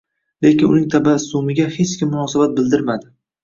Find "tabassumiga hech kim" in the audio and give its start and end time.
0.95-2.13